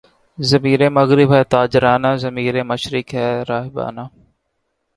ضمیرِ 0.37 0.81
مغرب 0.97 1.29
ہے 1.35 1.43
تاجرانہ، 1.53 2.11
ضمیر 2.23 2.55
مشرق 2.71 3.07
ہے 3.15 3.27
راہبانہ 3.49 4.03